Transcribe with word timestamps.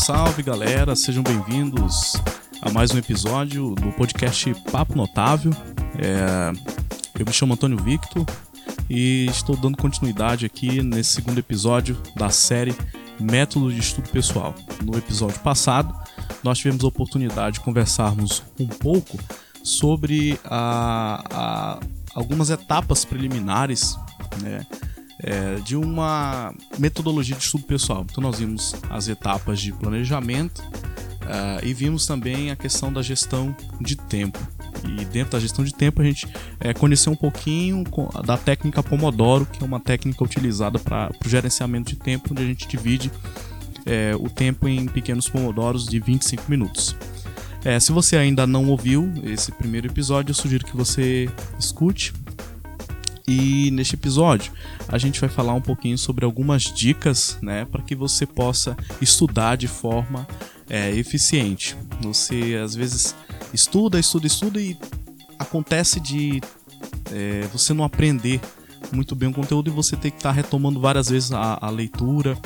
salve 0.00 0.42
galera, 0.42 0.96
sejam 0.96 1.22
bem-vindos 1.22 2.14
a 2.62 2.70
mais 2.70 2.90
um 2.90 2.96
episódio 2.96 3.74
do 3.74 3.92
podcast 3.92 4.54
Papo 4.72 4.96
Notável. 4.96 5.52
É, 5.98 6.50
eu 7.18 7.26
me 7.26 7.32
chamo 7.32 7.52
Antônio 7.52 7.76
Victor 7.76 8.24
e 8.88 9.26
estou 9.26 9.54
dando 9.54 9.76
continuidade 9.76 10.46
aqui 10.46 10.82
nesse 10.82 11.10
segundo 11.10 11.38
episódio 11.38 11.98
da 12.16 12.30
série 12.30 12.74
Método 13.20 13.70
de 13.70 13.78
Estudo 13.78 14.08
Pessoal. 14.08 14.54
No 14.82 14.96
episódio 14.96 15.38
passado, 15.40 15.94
nós 16.42 16.56
tivemos 16.56 16.82
a 16.82 16.88
oportunidade 16.88 17.58
de 17.58 17.60
conversarmos 17.60 18.42
um 18.58 18.66
pouco 18.66 19.18
sobre 19.62 20.40
a, 20.46 21.22
a, 21.30 21.80
algumas 22.14 22.48
etapas 22.48 23.04
preliminares 23.04 23.98
né, 24.42 24.64
é, 25.22 25.56
de 25.56 25.76
uma 25.76 26.54
metodologia 26.78 27.36
de 27.36 27.42
estudo 27.42 27.64
pessoal. 27.64 28.06
Então, 28.10 28.22
nós 28.22 28.38
vimos 28.38 28.74
as 28.88 29.08
etapas 29.08 29.60
de 29.60 29.72
planejamento 29.72 30.60
uh, 30.60 31.64
e 31.64 31.72
vimos 31.72 32.06
também 32.06 32.50
a 32.50 32.56
questão 32.56 32.92
da 32.92 33.02
gestão 33.02 33.54
de 33.80 33.96
tempo. 33.96 34.38
E 34.84 35.04
dentro 35.04 35.32
da 35.32 35.40
gestão 35.40 35.64
de 35.64 35.74
tempo, 35.74 36.00
a 36.00 36.04
gente 36.04 36.26
é, 36.58 36.72
conheceu 36.72 37.12
um 37.12 37.16
pouquinho 37.16 37.84
da 38.24 38.36
técnica 38.36 38.82
Pomodoro, 38.82 39.44
que 39.44 39.62
é 39.62 39.66
uma 39.66 39.78
técnica 39.78 40.24
utilizada 40.24 40.78
para 40.78 41.10
o 41.24 41.28
gerenciamento 41.28 41.90
de 41.90 41.96
tempo, 41.96 42.28
onde 42.30 42.42
a 42.42 42.46
gente 42.46 42.66
divide 42.66 43.10
é, 43.84 44.14
o 44.18 44.28
tempo 44.30 44.66
em 44.66 44.86
pequenos 44.86 45.28
pomodoros 45.28 45.86
de 45.86 46.00
25 46.00 46.44
minutos. 46.48 46.96
É, 47.62 47.78
se 47.78 47.92
você 47.92 48.16
ainda 48.16 48.46
não 48.46 48.68
ouviu 48.68 49.12
esse 49.24 49.52
primeiro 49.52 49.86
episódio, 49.86 50.30
eu 50.30 50.34
sugiro 50.34 50.64
que 50.64 50.74
você 50.74 51.28
escute 51.58 52.14
e 53.30 53.70
neste 53.70 53.94
episódio 53.94 54.52
a 54.88 54.98
gente 54.98 55.20
vai 55.20 55.30
falar 55.30 55.54
um 55.54 55.60
pouquinho 55.60 55.96
sobre 55.96 56.24
algumas 56.24 56.62
dicas, 56.64 57.38
né, 57.40 57.64
para 57.64 57.80
que 57.80 57.94
você 57.94 58.26
possa 58.26 58.76
estudar 59.00 59.56
de 59.56 59.68
forma 59.68 60.26
é, 60.68 60.90
eficiente. 60.96 61.76
Você 62.00 62.58
às 62.60 62.74
vezes 62.74 63.14
estuda, 63.54 64.00
estuda, 64.00 64.26
estuda 64.26 64.60
e 64.60 64.76
acontece 65.38 66.00
de 66.00 66.40
é, 67.12 67.42
você 67.52 67.72
não 67.72 67.84
aprender 67.84 68.40
muito 68.90 69.14
bem 69.14 69.28
o 69.28 69.32
conteúdo 69.32 69.70
e 69.70 69.72
você 69.72 69.96
ter 69.96 70.10
que 70.10 70.16
estar 70.16 70.30
tá 70.30 70.34
retomando 70.34 70.80
várias 70.80 71.08
vezes 71.08 71.30
a, 71.30 71.56
a 71.60 71.70
leitura 71.70 72.36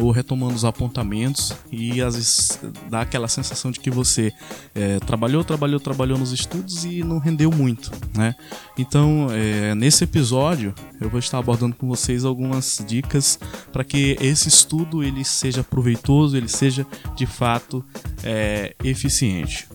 ou 0.00 0.10
retomando 0.10 0.54
os 0.54 0.64
apontamentos 0.64 1.54
e 1.70 2.02
às 2.02 2.14
vezes 2.14 2.60
dá 2.90 3.00
aquela 3.00 3.28
sensação 3.28 3.70
de 3.70 3.80
que 3.80 3.90
você 3.90 4.32
é, 4.74 4.98
trabalhou, 5.00 5.42
trabalhou, 5.42 5.80
trabalhou 5.80 6.18
nos 6.18 6.32
estudos 6.32 6.84
e 6.84 7.02
não 7.02 7.18
rendeu 7.18 7.50
muito, 7.50 7.90
né? 8.14 8.34
Então, 8.78 9.28
é, 9.30 9.74
nesse 9.74 10.04
episódio 10.04 10.74
eu 11.00 11.08
vou 11.08 11.18
estar 11.18 11.38
abordando 11.38 11.74
com 11.74 11.86
vocês 11.88 12.24
algumas 12.24 12.82
dicas 12.86 13.38
para 13.72 13.84
que 13.84 14.16
esse 14.20 14.48
estudo 14.48 15.02
ele 15.02 15.24
seja 15.24 15.64
proveitoso, 15.64 16.36
ele 16.36 16.48
seja 16.48 16.86
de 17.14 17.26
fato 17.26 17.84
é, 18.22 18.74
eficiente. 18.84 19.66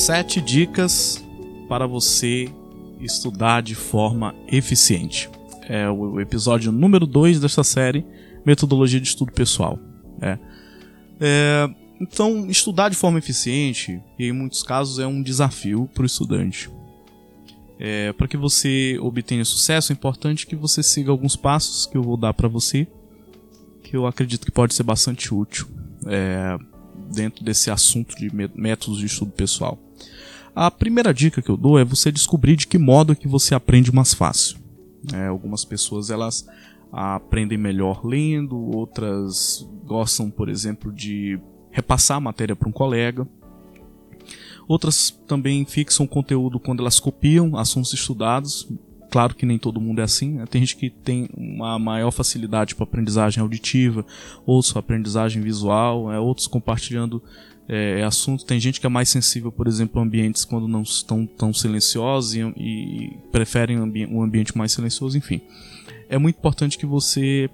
Sete 0.00 0.40
dicas 0.40 1.22
para 1.68 1.86
você 1.86 2.48
estudar 3.02 3.60
de 3.60 3.74
forma 3.74 4.34
eficiente. 4.50 5.28
É 5.68 5.90
o 5.90 6.18
episódio 6.18 6.72
número 6.72 7.06
2 7.06 7.38
desta 7.38 7.62
série, 7.62 8.06
Metodologia 8.44 8.98
de 8.98 9.06
Estudo 9.06 9.30
Pessoal. 9.30 9.78
É. 10.22 10.38
É, 11.20 11.68
então, 12.00 12.48
estudar 12.48 12.88
de 12.88 12.96
forma 12.96 13.18
eficiente, 13.18 14.00
em 14.18 14.32
muitos 14.32 14.62
casos, 14.62 14.98
é 14.98 15.06
um 15.06 15.22
desafio 15.22 15.86
para 15.92 16.02
o 16.02 16.06
estudante. 16.06 16.70
É, 17.78 18.14
para 18.14 18.26
que 18.26 18.38
você 18.38 18.98
obtenha 19.02 19.44
sucesso, 19.44 19.92
é 19.92 19.94
importante 19.94 20.46
que 20.46 20.56
você 20.56 20.82
siga 20.82 21.10
alguns 21.10 21.36
passos 21.36 21.84
que 21.84 21.98
eu 21.98 22.02
vou 22.02 22.16
dar 22.16 22.32
para 22.32 22.48
você, 22.48 22.88
que 23.84 23.94
eu 23.94 24.06
acredito 24.06 24.46
que 24.46 24.50
pode 24.50 24.72
ser 24.72 24.82
bastante 24.82 25.32
útil 25.34 25.68
é, 26.06 26.58
dentro 27.14 27.44
desse 27.44 27.70
assunto 27.70 28.16
de 28.16 28.30
métodos 28.54 28.98
de 28.98 29.04
estudo 29.04 29.32
pessoal. 29.32 29.78
A 30.54 30.70
primeira 30.70 31.14
dica 31.14 31.40
que 31.40 31.50
eu 31.50 31.56
dou 31.56 31.78
é 31.78 31.84
você 31.84 32.10
descobrir 32.10 32.56
de 32.56 32.66
que 32.66 32.78
modo 32.78 33.14
que 33.14 33.28
você 33.28 33.54
aprende 33.54 33.94
mais 33.94 34.12
fácil. 34.12 34.58
É, 35.12 35.26
algumas 35.26 35.64
pessoas 35.64 36.10
elas 36.10 36.46
aprendem 36.92 37.56
melhor 37.56 38.04
lendo, 38.04 38.56
outras 38.56 39.66
gostam, 39.84 40.30
por 40.30 40.48
exemplo, 40.48 40.92
de 40.92 41.40
repassar 41.70 42.16
a 42.16 42.20
matéria 42.20 42.56
para 42.56 42.68
um 42.68 42.72
colega. 42.72 43.26
Outras 44.66 45.10
também 45.26 45.64
fixam 45.64 46.06
conteúdo 46.06 46.60
quando 46.60 46.80
elas 46.80 47.00
copiam 47.00 47.56
assuntos 47.56 47.92
estudados. 47.92 48.68
Claro 49.10 49.34
que 49.34 49.44
nem 49.44 49.58
todo 49.58 49.80
mundo 49.80 50.00
é 50.00 50.04
assim. 50.04 50.34
Né? 50.34 50.46
Tem 50.46 50.60
gente 50.60 50.76
que 50.76 50.90
tem 50.90 51.28
uma 51.36 51.78
maior 51.78 52.12
facilidade 52.12 52.76
para 52.76 52.84
aprendizagem 52.84 53.40
auditiva, 53.42 54.06
outros 54.46 54.76
aprendizagem 54.76 55.42
visual, 55.42 56.12
é, 56.12 56.20
outros 56.20 56.46
compartilhando 56.46 57.20
é, 57.72 58.00
é, 58.00 58.04
assunto. 58.04 58.44
Tem 58.44 58.58
gente 58.58 58.80
que 58.80 58.86
é 58.86 58.88
mais 58.88 59.08
sensível, 59.08 59.52
por 59.52 59.68
exemplo, 59.68 60.00
a 60.00 60.04
ambientes 60.04 60.44
quando 60.44 60.66
não 60.66 60.82
estão 60.82 61.24
tão 61.24 61.54
silenciosos 61.54 62.34
e, 62.34 62.40
e 62.56 63.16
preferem 63.30 63.76
ambi 63.76 64.04
um 64.06 64.20
ambiente 64.22 64.58
mais 64.58 64.72
silencioso, 64.72 65.16
enfim. 65.16 65.40
É 66.08 66.18
muito 66.18 66.36
importante 66.36 66.76
que 66.76 66.84
você 66.84 67.48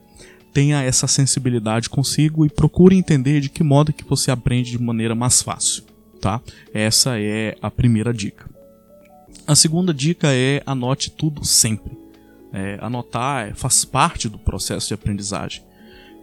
tenha 0.55 0.83
essa 0.83 1.07
sensibilidade 1.07 1.91
consigo 1.91 2.47
e 2.47 2.49
procure 2.49 2.97
entender 2.97 3.41
de 3.41 3.51
que 3.51 3.63
modo 3.63 3.93
que 3.93 4.05
você 4.05 4.31
aprende 4.31 4.71
de 4.71 4.83
maneira 4.83 5.15
mais 5.15 5.43
fácil, 5.43 5.83
tá? 6.19 6.41
Essa 6.73 7.21
é 7.21 7.55
a 7.61 7.71
primeira 7.71 8.15
dica. 8.15 8.49
A 9.47 9.55
segunda 9.55 9.93
dica 9.93 10.29
é 10.33 10.63
anote 10.65 11.11
tudo 11.11 11.45
sempre. 11.45 11.93
É, 12.55 12.79
anotar 12.81 13.55
faz 13.55 13.85
parte 13.85 14.31
do 14.31 14.39
processo 14.39 14.89
de 14.89 14.95
aprendizagem 14.95 15.63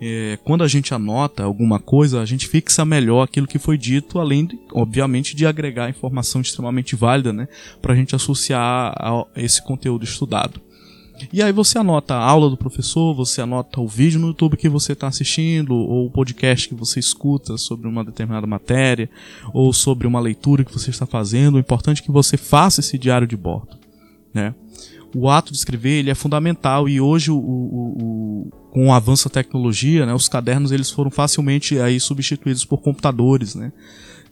é, 0.06 0.38
quando 0.44 0.66
a 0.66 0.68
gente 0.68 0.94
anota 0.94 1.44
alguma 1.44 1.80
coisa, 1.80 2.20
a 2.20 2.26
gente 2.26 2.46
fixa 2.46 2.84
melhor 2.84 3.24
aquilo 3.24 3.48
que 3.48 3.58
foi 3.58 3.78
dito, 3.78 4.20
além, 4.20 4.46
de, 4.46 4.60
obviamente, 4.74 5.34
de 5.34 5.46
agregar 5.46 5.90
informação 5.90 6.42
extremamente 6.42 6.94
válida, 6.94 7.32
né, 7.32 7.48
para 7.82 7.94
a 7.94 7.96
gente 7.96 8.14
associar 8.14 8.94
a 8.98 9.26
esse 9.38 9.64
conteúdo 9.64 10.04
estudado. 10.04 10.60
E 11.32 11.42
aí 11.42 11.54
você 11.54 11.78
anota 11.78 12.16
a 12.16 12.22
aula 12.22 12.50
do 12.50 12.58
professor, 12.58 13.14
você 13.14 13.42
anota 13.42 13.80
o 13.80 13.88
vídeo 13.88 14.20
no 14.20 14.28
YouTube 14.28 14.58
que 14.58 14.68
você 14.68 14.92
está 14.92 15.08
assistindo, 15.08 15.74
ou 15.74 16.08
o 16.08 16.12
podcast 16.12 16.68
que 16.68 16.76
você 16.76 17.00
escuta 17.00 17.58
sobre 17.58 17.88
uma 17.88 18.04
determinada 18.04 18.46
matéria, 18.46 19.10
ou 19.54 19.72
sobre 19.72 20.06
uma 20.06 20.20
leitura 20.20 20.66
que 20.66 20.74
você 20.74 20.90
está 20.90 21.06
fazendo. 21.06 21.56
O 21.56 21.60
importante 21.60 22.02
é 22.02 22.06
que 22.06 22.12
você 22.12 22.36
faça 22.36 22.82
esse 22.82 22.98
diário 22.98 23.26
de 23.26 23.38
bordo. 23.38 23.78
Né? 24.34 24.54
O 25.16 25.30
ato 25.30 25.52
de 25.52 25.58
escrever 25.58 26.00
ele 26.00 26.10
é 26.10 26.16
fundamental 26.16 26.90
e 26.90 27.00
hoje 27.00 27.32
o, 27.32 27.38
o, 27.38 27.40
o, 27.40 28.52
com 28.72 28.88
o 28.88 28.94
avanço 28.94 29.30
da 29.30 29.34
tecnologia, 29.34 30.06
né, 30.06 30.14
os 30.14 30.28
cadernos 30.28 30.72
eles 30.72 30.90
foram 30.90 31.12
facilmente 31.12 31.80
aí 31.80 32.00
substituídos 32.00 32.66
por 32.66 32.80
computadores, 32.80 33.56
né? 33.56 33.72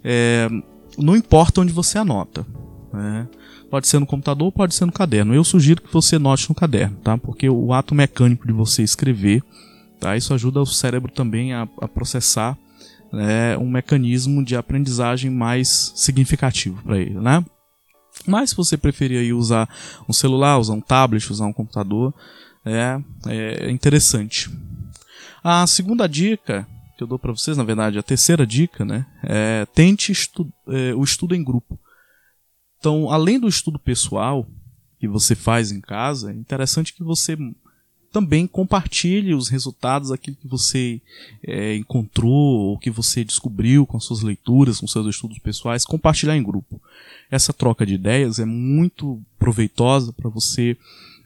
É, 0.03 0.49
não 0.97 1.15
importa 1.15 1.61
onde 1.61 1.71
você 1.71 1.97
anota, 1.97 2.45
né? 2.91 3.27
Pode 3.69 3.87
ser 3.87 3.99
no 3.99 4.05
computador, 4.05 4.51
pode 4.51 4.75
ser 4.75 4.85
no 4.85 4.91
caderno. 4.91 5.33
Eu 5.33 5.45
sugiro 5.45 5.81
que 5.81 5.93
você 5.93 6.19
note 6.19 6.49
no 6.49 6.55
caderno, 6.55 6.97
tá? 6.97 7.17
Porque 7.17 7.49
o 7.49 7.71
ato 7.71 7.95
mecânico 7.95 8.45
de 8.45 8.51
você 8.51 8.83
escrever, 8.83 9.41
tá? 9.97 10.17
Isso 10.17 10.33
ajuda 10.33 10.59
o 10.59 10.65
cérebro 10.65 11.09
também 11.09 11.53
a, 11.53 11.69
a 11.79 11.87
processar 11.87 12.57
né, 13.13 13.57
um 13.57 13.69
mecanismo 13.69 14.43
de 14.43 14.55
aprendizagem 14.55 15.29
mais 15.31 15.93
significativo 15.95 16.81
para 16.83 16.97
ele, 16.97 17.19
né? 17.19 17.43
Mas 18.27 18.51
se 18.51 18.55
você 18.55 18.77
preferir 18.77 19.19
aí 19.19 19.33
usar 19.33 19.69
um 20.07 20.13
celular, 20.13 20.57
usar 20.57 20.73
um 20.73 20.81
tablet, 20.81 21.31
usar 21.31 21.45
um 21.45 21.53
computador, 21.53 22.13
é, 22.65 22.99
é 23.27 23.71
interessante. 23.71 24.49
A 25.43 25.65
segunda 25.65 26.07
dica 26.07 26.67
que 27.01 27.03
eu 27.03 27.07
dou 27.07 27.17
para 27.17 27.31
vocês, 27.31 27.57
na 27.57 27.63
verdade, 27.63 27.97
a 27.97 28.03
terceira 28.03 28.45
dica, 28.45 28.85
né, 28.85 29.07
é 29.23 29.65
tente 29.73 30.11
estu 30.11 30.47
é, 30.67 30.93
o 30.93 31.03
estudo 31.03 31.33
em 31.33 31.43
grupo. 31.43 31.79
Então, 32.77 33.09
além 33.09 33.39
do 33.39 33.47
estudo 33.47 33.79
pessoal 33.79 34.47
que 34.99 35.07
você 35.07 35.33
faz 35.33 35.71
em 35.71 35.81
casa, 35.81 36.31
é 36.31 36.35
interessante 36.35 36.93
que 36.93 37.03
você 37.03 37.35
também 38.11 38.45
compartilhe 38.45 39.33
os 39.33 39.47
resultados, 39.47 40.11
aquilo 40.11 40.35
que 40.35 40.47
você 40.47 40.99
é, 41.43 41.75
encontrou 41.75 42.31
ou 42.31 42.77
que 42.77 42.91
você 42.91 43.23
descobriu 43.23 43.85
com 43.85 43.99
suas 43.99 44.21
leituras, 44.21 44.79
com 44.79 44.87
seus 44.87 45.07
estudos 45.07 45.39
pessoais, 45.39 45.85
compartilhar 45.85 46.35
em 46.35 46.43
grupo. 46.43 46.81
Essa 47.29 47.53
troca 47.53 47.85
de 47.85 47.93
ideias 47.93 48.37
é 48.39 48.45
muito 48.45 49.21
proveitosa 49.39 50.11
para 50.11 50.29
você, 50.29 50.77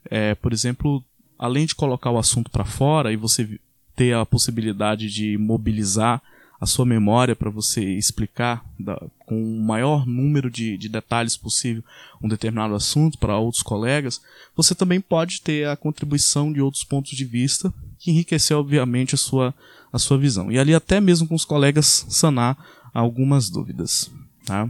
é, 0.09 0.35
por 0.35 0.53
exemplo, 0.53 1.03
além 1.39 1.65
de 1.65 1.73
colocar 1.73 2.11
o 2.11 2.19
assunto 2.19 2.51
para 2.51 2.63
fora 2.63 3.11
e 3.11 3.15
você 3.15 3.59
ter 3.95 4.13
a 4.13 4.25
possibilidade 4.25 5.09
de 5.09 5.37
mobilizar 5.37 6.21
a 6.59 6.65
sua 6.65 6.85
memória 6.85 7.35
para 7.35 7.49
você 7.49 7.83
explicar 7.83 8.65
da, 8.79 8.99
com 9.19 9.41
o 9.41 9.61
maior 9.61 10.05
número 10.05 10.49
de, 10.49 10.77
de 10.77 10.87
detalhes 10.87 11.35
possível 11.35 11.83
um 12.21 12.27
determinado 12.27 12.73
assunto 12.73 13.17
para 13.17 13.37
outros 13.37 13.61
colegas, 13.61 14.21
você 14.55 14.73
também 14.73 15.01
pode 15.01 15.41
ter 15.41 15.67
a 15.67 15.75
contribuição 15.75 16.51
de 16.51 16.61
outros 16.61 16.83
pontos 16.83 17.11
de 17.11 17.25
vista 17.25 17.73
que 17.99 18.11
enriquecer, 18.11 18.55
obviamente, 18.55 19.15
a 19.15 19.17
sua, 19.17 19.53
a 19.91 19.99
sua 19.99 20.17
visão. 20.17 20.51
E 20.51 20.57
ali 20.57 20.73
até 20.73 20.99
mesmo 21.01 21.27
com 21.27 21.35
os 21.35 21.45
colegas 21.45 22.05
sanar 22.09 22.57
algumas 22.93 23.49
dúvidas. 23.49 24.09
Tá? 24.45 24.69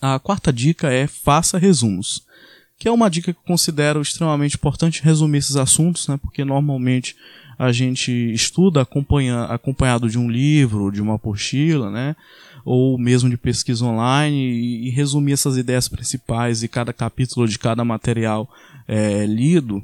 A 0.00 0.18
quarta 0.18 0.52
dica 0.52 0.92
é 0.92 1.06
faça 1.06 1.58
resumos 1.58 2.24
que 2.78 2.88
é 2.88 2.90
uma 2.90 3.08
dica 3.08 3.32
que 3.32 3.38
eu 3.38 3.44
considero 3.44 4.02
extremamente 4.02 4.56
importante 4.56 5.02
resumir 5.02 5.38
esses 5.38 5.56
assuntos, 5.56 6.08
né, 6.08 6.16
porque 6.16 6.44
normalmente 6.44 7.16
a 7.58 7.72
gente 7.72 8.10
estuda 8.32 8.82
acompanha, 8.82 9.44
acompanhado 9.44 10.08
de 10.08 10.18
um 10.18 10.30
livro, 10.30 10.90
de 10.90 11.00
uma 11.00 11.14
apostila, 11.14 11.90
né? 11.90 12.16
ou 12.64 12.96
mesmo 12.98 13.28
de 13.28 13.36
pesquisa 13.36 13.84
online 13.84 14.36
e, 14.36 14.88
e 14.88 14.90
resumir 14.90 15.32
essas 15.32 15.56
ideias 15.56 15.88
principais 15.88 16.62
e 16.62 16.68
cada 16.68 16.92
capítulo 16.92 17.46
de 17.46 17.58
cada 17.58 17.84
material 17.84 18.48
é, 18.88 19.26
lido 19.26 19.82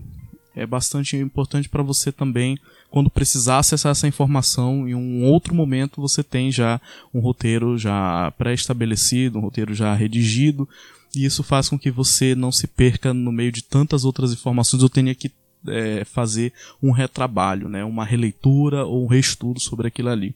é 0.57 0.67
bastante 0.67 1.17
importante 1.17 1.69
para 1.69 1.83
você 1.83 2.11
também 2.11 2.59
quando 2.91 3.11
precisar 3.11 3.59
acessar 3.59 3.93
essa 3.93 4.09
informação 4.09 4.89
em 4.89 4.95
um 4.95 5.25
outro 5.25 5.55
momento 5.55 6.01
você 6.01 6.23
tem 6.23 6.51
já 6.51 6.81
um 7.15 7.21
roteiro 7.21 7.79
já 7.79 8.33
pré-estabelecido, 8.37 9.39
um 9.39 9.43
roteiro 9.43 9.75
já 9.75 9.95
redigido 9.95 10.69
e 11.15 11.25
isso 11.25 11.43
faz 11.43 11.69
com 11.69 11.79
que 11.79 11.91
você 11.91 12.35
não 12.35 12.51
se 12.51 12.67
perca 12.67 13.13
no 13.13 13.31
meio 13.31 13.53
de 13.53 13.63
tantas 13.63 14.05
outras 14.05 14.33
informações 14.33 14.83
ou 14.83 14.89
tenha 14.89 15.15
que 15.15 15.31
é, 15.69 16.05
fazer 16.05 16.53
um 16.83 16.91
retrabalho, 16.91 17.69
né, 17.69 17.85
uma 17.85 18.05
releitura 18.05 18.85
ou 18.85 19.05
um 19.05 19.09
reestudo 19.09 19.61
sobre 19.61 19.89
aquilo 19.89 20.09
ali. 20.09 20.35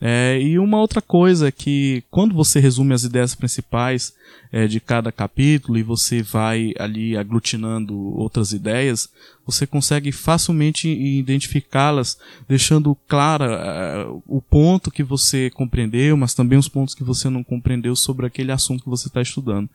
É, 0.00 0.40
e 0.40 0.58
uma 0.60 0.78
outra 0.78 1.02
coisa 1.02 1.48
é 1.48 1.52
que 1.52 2.04
quando 2.08 2.32
você 2.32 2.60
resume 2.60 2.94
as 2.94 3.02
ideias 3.02 3.34
principais 3.34 4.14
é, 4.52 4.68
de 4.68 4.78
cada 4.78 5.10
capítulo 5.10 5.76
e 5.76 5.82
você 5.82 6.22
vai 6.22 6.72
ali 6.78 7.16
aglutinando 7.16 7.98
outras 8.16 8.52
ideias, 8.52 9.10
você 9.44 9.66
consegue 9.66 10.12
facilmente 10.12 10.88
identificá-las, 10.88 12.18
deixando 12.46 12.96
clara 13.08 14.06
uh, 14.06 14.22
o 14.26 14.40
ponto 14.40 14.90
que 14.90 15.02
você 15.02 15.50
compreendeu, 15.50 16.16
mas 16.16 16.34
também 16.34 16.58
os 16.58 16.68
pontos 16.68 16.94
que 16.94 17.02
você 17.02 17.28
não 17.28 17.42
compreendeu 17.42 17.96
sobre 17.96 18.26
aquele 18.26 18.52
assunto 18.52 18.84
que 18.84 18.90
você 18.90 19.08
está 19.08 19.22
estudando. 19.22 19.68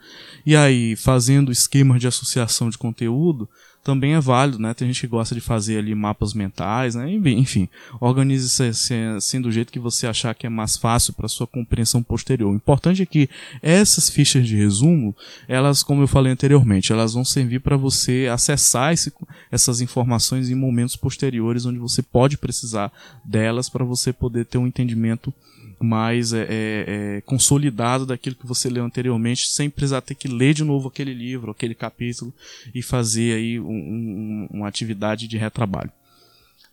E 0.45 0.55
aí, 0.55 0.95
fazendo 0.95 1.51
esquemas 1.51 1.99
de 1.99 2.07
associação 2.07 2.69
de 2.69 2.77
conteúdo, 2.77 3.49
também 3.83 4.13
é 4.13 4.19
válido, 4.19 4.59
né? 4.59 4.73
Tem 4.73 4.87
gente 4.87 5.01
que 5.01 5.07
gosta 5.07 5.35
de 5.35 5.41
fazer 5.41 5.77
ali 5.77 5.93
mapas 5.93 6.33
mentais, 6.33 6.95
né? 6.95 7.11
Enfim, 7.11 7.67
organize-se 7.99 8.93
assim 9.17 9.41
do 9.41 9.51
jeito 9.51 9.71
que 9.71 9.79
você 9.79 10.07
achar 10.07 10.33
que 10.33 10.47
é 10.47 10.49
mais 10.49 10.77
fácil 10.77 11.13
para 11.13 11.27
sua 11.27 11.45
compreensão 11.45 12.01
posterior. 12.01 12.51
O 12.51 12.55
importante 12.55 13.01
é 13.01 13.05
que 13.05 13.29
essas 13.61 14.09
fichas 14.09 14.47
de 14.47 14.55
resumo, 14.55 15.15
elas, 15.47 15.83
como 15.83 16.01
eu 16.01 16.07
falei 16.07 16.31
anteriormente, 16.31 16.93
elas 16.93 17.13
vão 17.13 17.25
servir 17.25 17.59
para 17.59 17.75
você 17.75 18.29
acessar 18.31 18.93
esse, 18.93 19.11
essas 19.51 19.81
informações 19.81 20.49
em 20.49 20.55
momentos 20.55 20.95
posteriores 20.95 21.65
onde 21.65 21.77
você 21.77 22.01
pode 22.01 22.37
precisar 22.37 22.91
delas 23.25 23.69
para 23.69 23.83
você 23.83 24.13
poder 24.13 24.45
ter 24.45 24.57
um 24.57 24.67
entendimento 24.67 25.33
mais 25.79 26.33
é, 26.33 26.41
é, 26.41 26.47
é, 26.49 27.21
consolidado 27.21 28.05
daquilo 28.05 28.35
que 28.35 28.45
você 28.45 28.69
leu 28.69 28.85
anteriormente, 28.85 29.47
sem 29.47 29.69
precisar 29.69 30.01
ter 30.01 30.15
que 30.15 30.27
ler 30.27 30.53
de 30.53 30.63
novo 30.63 30.87
aquele 30.87 31.13
livro, 31.13 31.51
aquele 31.51 31.75
capítulo 31.75 32.33
e 32.73 32.81
fazer 32.81 33.35
aí 33.35 33.59
um, 33.59 33.65
um, 33.65 34.47
uma 34.51 34.67
atividade 34.67 35.27
de 35.27 35.37
retrabalho. 35.37 35.91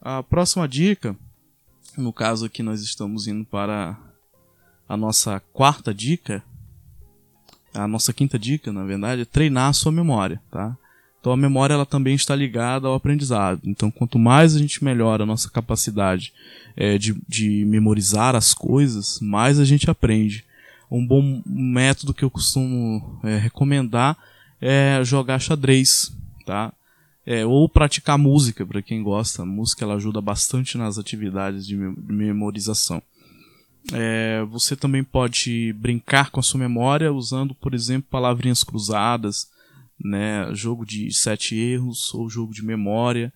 A 0.01 0.23
próxima 0.23 0.67
dica, 0.67 1.17
no 1.97 2.13
caso 2.13 2.47
aqui 2.47 2.63
nós 2.63 2.81
estamos 2.83 3.27
indo 3.27 3.45
para 3.45 3.99
a 4.89 4.97
nossa 4.97 5.41
quarta 5.53 5.95
dica, 5.95 6.43
a 7.73 7.87
nossa 7.87 8.13
quinta 8.13 8.39
dica, 8.39 8.73
na 8.73 8.85
verdade, 8.85 9.23
é 9.23 9.25
treinar 9.25 9.69
a 9.69 9.73
sua 9.73 9.93
memória, 9.93 10.41
tá? 10.51 10.77
Então 11.21 11.33
a 11.33 11.37
memória 11.37 11.75
ela 11.75 11.85
também 11.85 12.15
está 12.15 12.35
ligada 12.35 12.89
ao 12.89 12.95
aprendizado. 12.95 13.61
Então 13.65 13.91
quanto 13.91 14.19
mais 14.19 14.57
a 14.57 14.59
gente 14.59 14.83
melhora 14.83 15.23
a 15.23 15.27
nossa 15.27 15.51
capacidade 15.51 16.33
é, 16.77 16.97
de, 16.97 17.15
de 17.29 17.65
memorizar 17.67 18.35
as 18.35 18.55
coisas, 18.55 19.21
mais 19.21 19.61
a 19.61 19.65
gente 19.65 19.91
aprende. 19.91 20.45
Um 20.91 21.07
bom 21.07 21.43
método 21.47 22.15
que 22.15 22.25
eu 22.25 22.31
costumo 22.31 23.21
é, 23.23 23.37
recomendar 23.37 24.17
é 24.61 25.01
jogar 25.05 25.39
xadrez, 25.39 26.13
tá? 26.45 26.73
É, 27.25 27.45
ou 27.45 27.69
praticar 27.69 28.19
música 28.19 28.67
para 28.67 28.83
quem 28.83 29.03
gosta. 29.03 29.43
A 29.43 29.47
música 29.47 29.85
ela 29.85 29.95
ajuda 29.95 30.21
bastante 30.21 30.77
nas 30.77 30.99
atividades 30.99 31.67
de, 31.67 31.77
memorização. 31.77 33.03
É, 33.93 34.43
você 34.51 34.75
também 34.75 35.05
pode 35.05 35.73
brincar 35.75 36.31
com 36.31 36.41
a 36.41 36.43
sua 36.43 36.59
memória 36.59 37.13
usando, 37.13 37.55
por 37.55 37.73
exemplo, 37.73 38.09
palavrinhas 38.11 38.65
cruzadas 38.65 39.49
né, 40.03 40.49
jogo 40.55 40.85
de 40.85 41.13
sete 41.13 41.57
erros 41.57 42.13
ou 42.15 42.29
jogo 42.29 42.53
de 42.53 42.65
memória, 42.65 43.33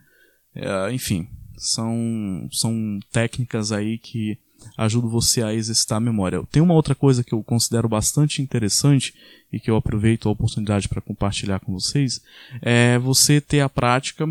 é, 0.54 0.92
enfim, 0.92 1.28
são, 1.56 2.48
são 2.50 2.98
técnicas 3.12 3.72
aí 3.72 3.98
que 3.98 4.38
ajudam 4.76 5.10
você 5.10 5.42
a 5.42 5.52
exercitar 5.52 5.98
a 5.98 6.00
memória. 6.00 6.42
Tem 6.50 6.62
uma 6.62 6.74
outra 6.74 6.94
coisa 6.94 7.22
que 7.22 7.32
eu 7.32 7.42
considero 7.42 7.88
bastante 7.88 8.40
interessante 8.40 9.14
e 9.52 9.60
que 9.60 9.70
eu 9.70 9.76
aproveito 9.76 10.28
a 10.28 10.32
oportunidade 10.32 10.88
para 10.88 11.00
compartilhar 11.00 11.60
com 11.60 11.72
vocês, 11.72 12.20
é 12.62 12.98
você 12.98 13.40
ter 13.40 13.60
a 13.60 13.68
prática 13.68 14.26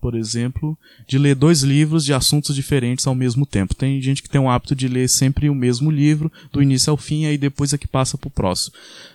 por 0.00 0.14
exemplo, 0.14 0.76
de 1.06 1.18
ler 1.18 1.34
dois 1.34 1.62
livros 1.62 2.04
de 2.04 2.12
assuntos 2.12 2.54
diferentes 2.54 3.06
ao 3.06 3.14
mesmo 3.14 3.44
tempo. 3.46 3.74
Tem 3.74 4.00
gente 4.00 4.22
que 4.22 4.28
tem 4.28 4.40
o 4.40 4.48
hábito 4.48 4.74
de 4.74 4.88
ler 4.88 5.08
sempre 5.08 5.48
o 5.48 5.54
mesmo 5.54 5.90
livro, 5.90 6.30
do 6.52 6.62
início 6.62 6.90
ao 6.90 6.96
fim, 6.96 7.22
e 7.22 7.26
aí 7.26 7.38
depois 7.38 7.72
é 7.72 7.78
que 7.78 7.88
passa 7.88 8.16
para 8.16 8.28
o 8.28 8.30
próximo. 8.30 8.74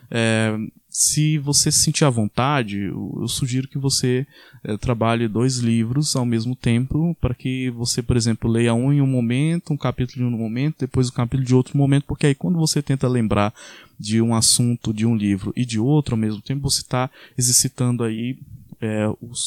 É, 0.10 0.57
se 0.91 1.38
você 1.38 1.72
se 1.72 1.79
sentir 1.79 2.03
à 2.03 2.10
vontade, 2.10 2.79
eu, 2.79 3.25
sugiro 3.29 3.67
que 3.67 3.77
você 3.77 4.27
é, 4.62 4.75
trabalhe 4.75 5.25
dois 5.25 5.60
livros 5.60 6.17
ao 6.17 6.25
mesmo 6.25 6.53
tempo, 6.53 7.15
para 7.22 7.34
que 7.34 7.69
você, 7.69 8.01
por 8.01 8.17
exemplo, 8.17 8.51
leia 8.51 8.74
um 8.74 8.91
em 8.91 9.00
um 9.00 9.07
momento, 9.07 9.72
um 9.72 9.77
capítulo 9.77 10.25
em 10.25 10.27
um 10.27 10.38
momento, 10.38 10.81
depois 10.81 11.07
um 11.07 11.13
capítulo 11.13 11.45
de 11.45 11.55
outro 11.55 11.77
momento, 11.77 12.03
porque 12.05 12.25
aí 12.27 12.36
quando 12.36 12.60
você 12.60 12.81
tenta 12.81 13.07
lembrar 13.07 13.53
de 13.98 14.22
um 14.22 14.36
assunto 14.36 14.93
de 14.93 15.05
um 15.05 15.15
livro 15.15 15.53
e 15.55 15.63
de 15.63 15.79
outro 15.79 16.15
ao 16.15 16.19
mesmo 16.19 16.41
tempo, 16.41 16.69
você 16.69 16.81
está 16.81 17.10
exercitando 17.38 18.03
aí 18.03 18.38
é, 18.81 19.05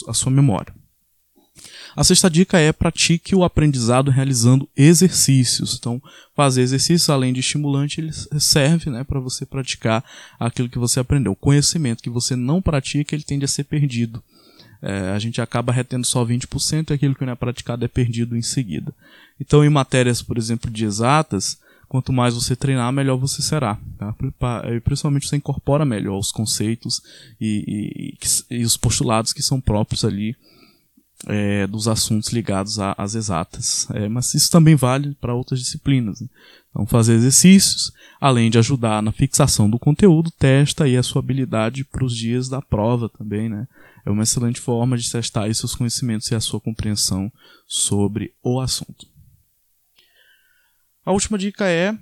a 0.08 0.14
sua 0.14 0.32
memória. 0.32 0.75
A 1.97 2.02
sexta 2.02 2.28
dica 2.28 2.59
é 2.59 2.73
pratique 2.73 3.35
o 3.35 3.44
aprendizado 3.44 4.11
realizando 4.11 4.68
exercícios. 4.76 5.76
Então, 5.78 6.02
fazer 6.35 6.62
exercícios, 6.62 7.09
além 7.09 7.33
de 7.33 7.40
estimulante, 7.40 8.00
ele 8.00 8.12
serve 8.12 8.90
né, 8.90 9.04
para 9.04 9.21
você 9.21 9.47
praticar 9.47 10.04
aquilo 10.38 10.68
que 10.68 10.78
você 10.78 10.99
aprendeu. 10.99 11.33
O 11.33 11.37
conhecimento 11.37 12.02
que 12.02 12.11
você 12.11 12.35
não 12.35 12.61
pratica, 12.61 13.14
ele 13.14 13.23
tende 13.23 13.44
a 13.44 13.49
ser 13.49 13.64
perdido. 13.64 14.23
É, 14.83 15.12
a 15.12 15.18
gente 15.18 15.40
acaba 15.40 15.73
retendo 15.73 16.06
só 16.06 16.25
20% 16.25 16.90
e 16.90 16.92
aquilo 16.92 17.14
que 17.14 17.25
não 17.25 17.33
é 17.33 17.37
praticado 17.37 17.85
é 17.85 17.88
perdido 17.88 18.37
em 18.37 18.42
seguida. 18.42 18.92
Então, 19.40 19.64
em 19.64 19.71
matérias, 19.71 20.21
por 20.21 20.37
exemplo, 20.37 20.71
de 20.71 20.85
exatas, 20.85 21.59
quanto 21.88 22.12
mais 22.12 22.35
você 22.35 22.56
treinar, 22.56 22.92
melhor 22.92 23.16
você 23.16 23.40
será. 23.40 23.78
Tá? 23.97 24.14
Principalmente 24.83 25.28
você 25.28 25.37
incorpora 25.37 25.85
melhor 25.85 26.18
os 26.18 26.33
conceitos 26.33 27.00
e, 27.40 28.14
e, 28.50 28.59
e 28.59 28.64
os 28.64 28.76
postulados 28.76 29.33
que 29.33 29.42
são 29.42 29.61
próprios 29.61 30.04
ali 30.04 30.37
é, 31.26 31.66
dos 31.66 31.88
assuntos 31.88 32.30
ligados 32.30 32.78
às 32.78 33.14
exatas. 33.14 33.88
É, 33.90 34.08
mas 34.08 34.34
isso 34.34 34.50
também 34.50 34.74
vale 34.74 35.14
para 35.20 35.34
outras 35.34 35.60
disciplinas. 35.60 36.20
Né? 36.20 36.28
Então, 36.70 36.86
fazer 36.86 37.14
exercícios, 37.14 37.92
além 38.20 38.50
de 38.50 38.58
ajudar 38.58 39.02
na 39.02 39.12
fixação 39.12 39.68
do 39.70 39.78
conteúdo, 39.78 40.30
testa 40.30 40.84
aí 40.84 40.96
a 40.96 41.02
sua 41.02 41.20
habilidade 41.20 41.84
para 41.84 42.04
os 42.04 42.16
dias 42.16 42.48
da 42.48 42.60
prova 42.60 43.08
também. 43.08 43.48
Né? 43.48 43.66
É 44.04 44.10
uma 44.10 44.22
excelente 44.22 44.60
forma 44.60 44.96
de 44.96 45.10
testar 45.10 45.44
aí 45.44 45.54
seus 45.54 45.74
conhecimentos 45.74 46.30
e 46.30 46.34
a 46.34 46.40
sua 46.40 46.60
compreensão 46.60 47.32
sobre 47.66 48.32
o 48.42 48.60
assunto. 48.60 49.06
A 51.04 51.12
última 51.12 51.36
dica 51.36 51.66
é 51.66 51.96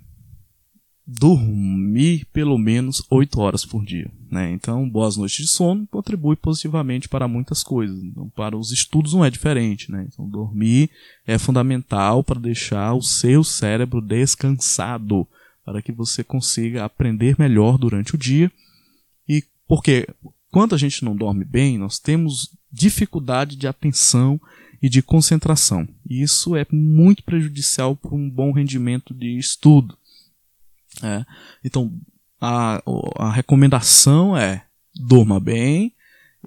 dormir 1.06 2.26
pelo 2.32 2.56
menos 2.56 3.04
8 3.10 3.40
horas 3.40 3.64
por 3.64 3.84
dia. 3.84 4.10
Né? 4.32 4.50
Então, 4.50 4.88
boas 4.88 5.18
noites 5.18 5.44
de 5.44 5.46
sono 5.46 5.86
contribui 5.88 6.36
positivamente 6.36 7.06
para 7.06 7.28
muitas 7.28 7.62
coisas. 7.62 8.02
Então, 8.02 8.30
para 8.30 8.56
os 8.56 8.72
estudos 8.72 9.12
não 9.12 9.22
é 9.22 9.28
diferente. 9.28 9.92
Né? 9.92 10.08
Então, 10.10 10.26
dormir 10.26 10.88
é 11.26 11.36
fundamental 11.38 12.24
para 12.24 12.40
deixar 12.40 12.94
o 12.94 13.02
seu 13.02 13.44
cérebro 13.44 14.00
descansado, 14.00 15.28
para 15.62 15.82
que 15.82 15.92
você 15.92 16.24
consiga 16.24 16.82
aprender 16.82 17.36
melhor 17.38 17.76
durante 17.76 18.14
o 18.14 18.18
dia. 18.18 18.50
E 19.28 19.44
porque 19.68 20.08
quando 20.50 20.74
a 20.74 20.78
gente 20.78 21.04
não 21.04 21.14
dorme 21.14 21.44
bem, 21.44 21.76
nós 21.76 21.98
temos 21.98 22.56
dificuldade 22.72 23.54
de 23.54 23.68
atenção 23.68 24.40
e 24.80 24.88
de 24.88 25.02
concentração. 25.02 25.86
E 26.08 26.22
isso 26.22 26.56
é 26.56 26.64
muito 26.72 27.22
prejudicial 27.22 27.94
para 27.94 28.14
um 28.14 28.30
bom 28.30 28.50
rendimento 28.50 29.12
de 29.12 29.36
estudo. 29.36 29.94
É. 31.02 31.22
Então, 31.62 31.92
a, 32.44 32.82
a 33.16 33.30
recomendação 33.30 34.36
é 34.36 34.64
durma 34.96 35.38
bem 35.38 35.94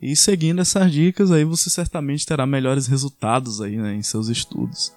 e 0.01 0.13
seguindo 0.13 0.59
essas 0.59 0.91
dicas 0.91 1.31
aí 1.31 1.45
você 1.45 1.69
certamente 1.69 2.25
terá 2.25 2.45
melhores 2.45 2.85
resultados 2.85 3.61
aí 3.61 3.77
né, 3.77 3.95
em 3.95 4.03
seus 4.03 4.27
estudos. 4.27 4.91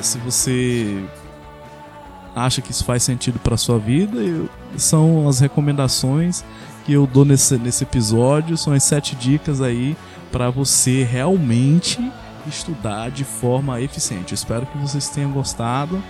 É, 0.00 0.02
se 0.02 0.16
você 0.18 1.04
acha 2.34 2.62
que 2.62 2.70
isso 2.70 2.84
faz 2.84 3.02
sentido 3.02 3.38
para 3.38 3.56
sua 3.56 3.78
vida, 3.78 4.18
eu, 4.18 4.48
são 4.76 5.28
as 5.28 5.40
recomendações 5.40 6.42
que 6.86 6.92
eu 6.94 7.06
dou 7.06 7.24
nesse, 7.24 7.58
nesse 7.58 7.84
episódio, 7.84 8.56
são 8.56 8.72
as 8.72 8.82
sete 8.82 9.14
dicas 9.14 9.60
aí 9.60 9.94
para 10.32 10.48
você 10.48 11.04
realmente 11.04 12.00
estudar 12.46 13.10
de 13.10 13.24
forma 13.24 13.78
eficiente. 13.80 14.32
Espero 14.32 14.64
que 14.64 14.78
vocês 14.78 15.10
tenham 15.10 15.30
gostado 15.30 16.02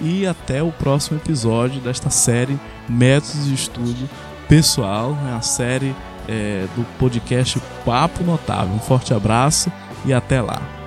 e 0.00 0.26
até 0.26 0.62
o 0.62 0.72
próximo 0.72 1.18
episódio 1.18 1.80
desta 1.82 2.08
série 2.08 2.58
Métodos 2.88 3.44
de 3.46 3.54
Estudo 3.54 4.08
Pessoal, 4.48 5.12
né, 5.22 5.36
a 5.36 5.42
série 5.42 5.94
é, 6.26 6.66
do 6.74 6.84
podcast 6.98 7.60
Papo 7.84 8.24
Notável. 8.24 8.74
Um 8.74 8.80
forte 8.80 9.12
abraço 9.12 9.70
e 10.06 10.14
até 10.14 10.40
lá. 10.40 10.83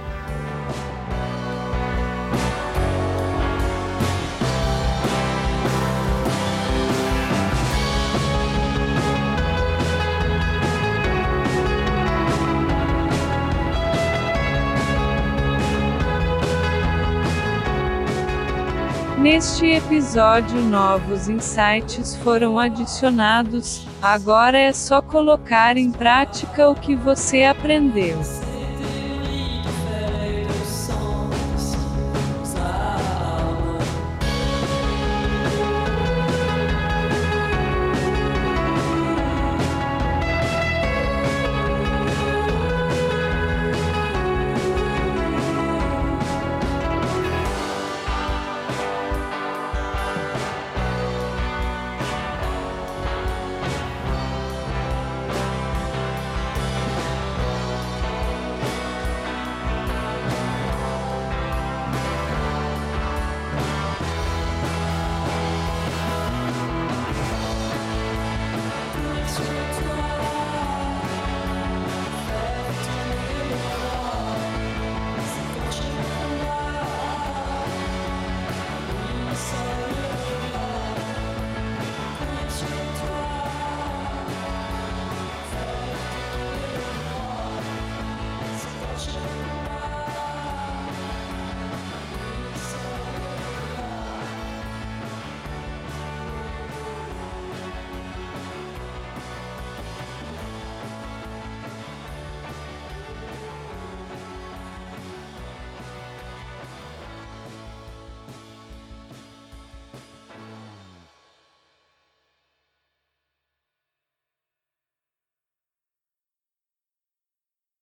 Neste 19.20 19.66
episódio, 19.66 20.62
novos 20.62 21.28
insights 21.28 22.16
foram 22.18 22.60
adicionados. 22.60 23.88
Agora 24.00 24.60
é 24.60 24.72
só 24.72 25.02
colocar 25.02 25.76
em 25.76 25.92
prática 25.92 26.70
o 26.70 26.76
que 26.76 26.96
você 26.96 27.44
aprendeu. 27.44 28.16